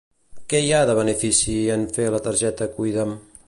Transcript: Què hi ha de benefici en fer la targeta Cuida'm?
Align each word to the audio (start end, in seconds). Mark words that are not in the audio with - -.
Què 0.53 0.61
hi 0.67 0.71
ha 0.71 0.79
de 0.91 0.95
benefici 1.01 1.59
en 1.77 1.87
fer 1.99 2.09
la 2.17 2.25
targeta 2.31 2.73
Cuida'm? 2.79 3.17